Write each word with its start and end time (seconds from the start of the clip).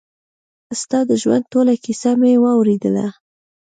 ستا 0.81 0.99
د 1.09 1.11
ژوند 1.21 1.43
ټوله 1.51 1.73
کيسه 1.83 2.11
مې 2.19 2.31
واورېدله. 2.43 3.07